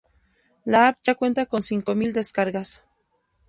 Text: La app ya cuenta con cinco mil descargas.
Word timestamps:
La 0.65 0.87
app 0.87 0.97
ya 1.03 1.13
cuenta 1.13 1.45
con 1.45 1.61
cinco 1.61 1.93
mil 1.93 2.11
descargas. 2.11 2.81